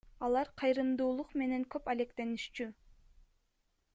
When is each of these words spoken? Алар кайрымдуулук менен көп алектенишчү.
Алар 0.27 0.47
кайрымдуулук 0.61 1.35
менен 1.41 1.67
көп 1.75 1.93
алектенишчү. 1.95 2.69